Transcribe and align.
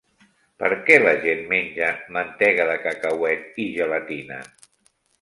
Per 0.63 0.69
què 0.87 0.97
la 1.03 1.11
gent 1.25 1.43
menja 1.51 1.91
mantega 2.17 2.67
de 2.73 2.81
cacauet 2.89 3.63
i 3.67 3.71
gelatina? 3.79 4.45